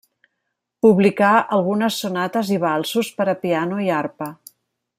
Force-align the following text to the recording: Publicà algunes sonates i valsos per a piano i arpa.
Publicà 0.85 1.33
algunes 1.57 1.99
sonates 2.05 2.49
i 2.55 2.57
valsos 2.65 3.13
per 3.21 3.29
a 3.35 3.37
piano 3.45 3.83
i 3.89 3.93
arpa. 4.03 4.33